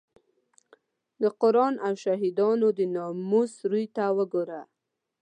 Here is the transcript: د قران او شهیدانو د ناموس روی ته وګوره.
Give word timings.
د 1.21 1.23
قران 1.41 1.73
او 1.85 1.93
شهیدانو 2.03 2.67
د 2.77 2.79
ناموس 2.95 3.53
روی 3.71 3.85
ته 3.95 4.03
وګوره. 4.17 4.61